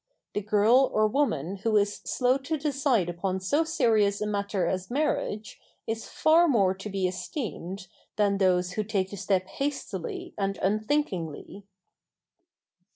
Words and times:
The 0.33 0.41
girl 0.41 0.89
or 0.91 1.05
woman 1.07 1.57
who 1.57 1.77
is 1.77 1.97
slow 2.05 2.39
to 2.39 2.57
decide 2.57 3.07
upon 3.07 3.39
so 3.39 3.63
serious 3.63 4.19
a 4.19 4.25
matter 4.25 4.65
as 4.65 4.89
marriage 4.89 5.59
is 5.85 6.09
far 6.09 6.47
more 6.47 6.73
to 6.73 6.89
be 6.89 7.07
esteemed 7.07 7.85
than 8.15 8.39
those 8.39 8.71
who 8.71 8.83
take 8.83 9.11
the 9.11 9.17
step 9.17 9.45
hastily 9.45 10.33
and 10.39 10.57
unthinkingly. 10.63 11.67